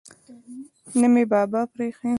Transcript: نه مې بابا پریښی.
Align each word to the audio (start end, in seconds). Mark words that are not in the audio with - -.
نه 0.99 1.07
مې 1.13 1.23
بابا 1.31 1.61
پریښی. 1.73 2.09